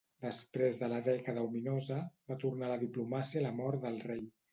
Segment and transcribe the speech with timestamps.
[0.23, 1.97] Després de la dècada ominosa,
[2.31, 4.25] va tornar a la diplomàcia a la mort del rei.